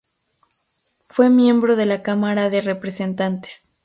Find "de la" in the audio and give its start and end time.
1.75-2.01